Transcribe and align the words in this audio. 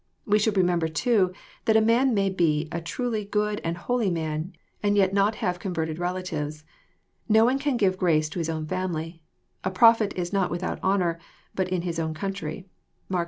We 0.25 0.39
should 0.39 0.57
remember 0.57 0.87
too, 0.87 1.31
that 1.65 1.77
a 1.77 1.79
man 1.79 2.15
may 2.15 2.31
be 2.31 2.67
a 2.71 2.81
truly 2.81 3.23
good 3.23 3.61
and 3.63 3.77
holy 3.77 4.09
man, 4.09 4.53
and 4.81 4.97
yet 4.97 5.13
not 5.13 5.35
have 5.45 5.59
converted 5.59 5.97
rela 5.97 6.23
tives. 6.23 6.63
No 7.29 7.45
one 7.45 7.59
can 7.59 7.77
give 7.77 7.99
grace 7.99 8.27
to 8.29 8.39
his 8.39 8.49
own 8.49 8.65
family. 8.65 9.21
*< 9.41 9.63
A 9.63 9.69
prophet 9.69 10.11
is 10.17 10.33
not 10.33 10.49
without 10.49 10.81
honour 10.83 11.19
but 11.53 11.69
in 11.69 11.83
his 11.83 11.99
own 11.99 12.15
country." 12.15 12.65
(Mark 13.09 13.19
vi. 13.19 13.19